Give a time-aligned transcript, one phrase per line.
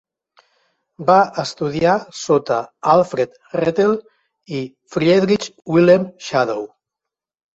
[1.09, 2.57] Va estudiar sota
[2.95, 3.93] Alfred Rethel
[4.61, 4.61] i
[4.95, 6.65] Friedrich Wilhelm Schadow.